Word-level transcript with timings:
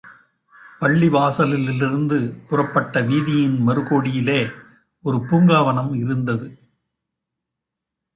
பள்ளி 0.79 1.07
வாசலிலிருந்து 1.09 2.17
புறப்பட்ட 2.47 3.01
வீதியின் 3.01 3.57
மறுகோடியிலே 3.67 4.39
ஒரு 5.05 5.17
பூங்காவனம் 5.17 5.93
இருந்தது. 5.93 6.47